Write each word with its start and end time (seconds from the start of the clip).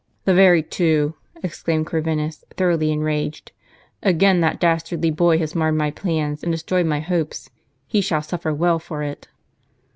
"The 0.25 0.33
very 0.33 0.63
two," 0.63 1.13
exclaimed 1.43 1.85
Corvinus, 1.85 2.43
thoroughly 2.57 2.91
enraged." 2.91 3.51
Again 4.01 4.41
that 4.41 4.59
dastardly 4.59 5.11
boy 5.11 5.37
has 5.37 5.53
marred 5.53 5.75
my 5.75 5.91
plans 5.91 6.41
and 6.41 6.51
destroyed 6.51 6.87
my 6.87 7.01
hopes. 7.01 7.51
He 7.85 8.01
shall 8.01 8.23
suffer 8.23 8.51
well 8.51 8.79
for 8.79 9.03
it." 9.03 9.27